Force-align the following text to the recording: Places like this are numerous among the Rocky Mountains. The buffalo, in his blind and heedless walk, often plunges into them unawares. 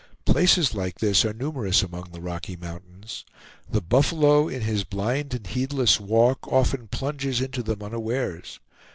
Places 0.25 0.73
like 0.73 0.97
this 0.97 1.23
are 1.25 1.31
numerous 1.31 1.83
among 1.83 2.05
the 2.09 2.21
Rocky 2.21 2.55
Mountains. 2.55 3.23
The 3.69 3.81
buffalo, 3.83 4.47
in 4.47 4.61
his 4.63 4.83
blind 4.83 5.35
and 5.35 5.45
heedless 5.45 5.99
walk, 5.99 6.47
often 6.47 6.87
plunges 6.87 7.39
into 7.39 7.61
them 7.61 7.83
unawares. 7.83 8.59